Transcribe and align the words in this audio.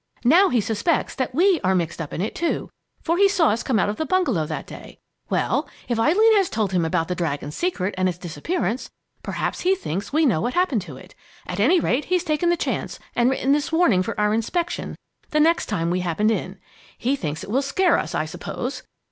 Now 0.23 0.49
he 0.49 0.59
suspects 0.61 1.13
that 1.13 1.35
we 1.35 1.61
are 1.63 1.75
mixed 1.75 2.01
up 2.01 2.11
in 2.11 2.21
it, 2.21 2.33
too, 2.33 2.71
for 3.03 3.19
he 3.19 3.29
saw 3.29 3.49
us 3.49 3.61
come 3.61 3.77
out 3.77 3.87
of 3.87 3.97
the 3.97 4.05
bungalow 4.07 4.47
that 4.47 4.65
day. 4.65 4.97
Well, 5.29 5.69
if 5.87 5.99
Eileen 5.99 6.35
has 6.37 6.49
told 6.49 6.71
him 6.71 6.83
about 6.83 7.07
the 7.07 7.13
Dragon's 7.13 7.55
Secret 7.55 7.93
and 7.99 8.09
its 8.09 8.17
disappearance, 8.17 8.89
perhaps 9.21 9.59
he 9.61 9.75
thinks 9.75 10.11
we 10.11 10.25
know 10.25 10.41
what 10.41 10.55
happened 10.55 10.81
to 10.81 10.97
it. 10.97 11.13
At 11.45 11.59
any 11.59 11.79
rate, 11.79 12.05
he's 12.05 12.23
taken 12.23 12.49
the 12.49 12.57
chance, 12.57 12.97
and 13.15 13.29
written 13.29 13.51
this 13.51 13.71
warning 13.71 14.01
for 14.01 14.19
our 14.19 14.33
inspection 14.33 14.95
the 15.29 15.39
next 15.39 15.67
time 15.67 15.91
we 15.91 15.99
happened 15.99 16.31
in. 16.31 16.57
He 16.97 17.15
thinks 17.15 17.43
it 17.43 17.51
will 17.51 17.61
scare 17.61 17.99
us, 17.99 18.15
I 18.15 18.25
suppose! 18.25 18.81